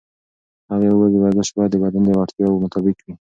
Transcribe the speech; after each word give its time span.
هغې 0.71 0.89
وویل 0.91 1.13
ورزش 1.17 1.49
باید 1.55 1.71
د 1.73 1.77
بدن 1.83 2.01
د 2.05 2.09
وړتیاوو 2.19 2.61
مطابق 2.63 2.97
وي. 3.05 3.13